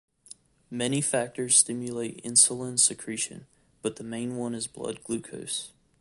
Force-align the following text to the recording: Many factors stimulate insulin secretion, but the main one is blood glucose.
Many 0.71 0.99
factors 0.99 1.55
stimulate 1.57 2.23
insulin 2.25 2.79
secretion, 2.79 3.45
but 3.83 3.97
the 3.97 4.03
main 4.03 4.35
one 4.35 4.55
is 4.55 4.65
blood 4.65 5.03
glucose. 5.03 5.73